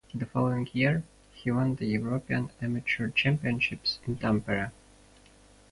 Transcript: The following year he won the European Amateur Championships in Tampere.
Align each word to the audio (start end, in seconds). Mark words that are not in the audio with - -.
The 0.15 0.25
following 0.25 0.67
year 0.73 1.03
he 1.31 1.51
won 1.51 1.75
the 1.75 1.85
European 1.85 2.49
Amateur 2.59 3.09
Championships 3.11 3.99
in 4.07 4.17
Tampere. 4.17 4.71